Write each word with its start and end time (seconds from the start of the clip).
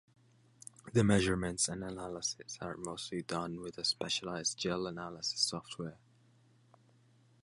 The 0.93 1.03
measurement 1.03 1.67
and 1.69 1.83
analysis 1.83 2.57
are 2.59 2.75
mostly 2.75 3.21
done 3.21 3.59
with 3.61 3.77
a 3.77 3.83
specialized 3.85 4.57
gel 4.57 4.87
analysis 4.87 5.41
software. 5.41 5.99